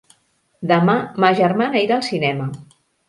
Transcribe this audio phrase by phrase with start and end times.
[0.71, 0.95] Demà
[1.25, 2.49] ma germana irà al cinema.